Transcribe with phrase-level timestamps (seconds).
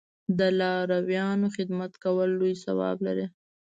[0.37, 3.25] د لارویانو خدمت کول لوی ثواب لري.